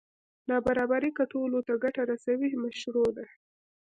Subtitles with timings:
[0.49, 3.25] نابرابري که ټولو ته ګټه رسوي مشروع ده.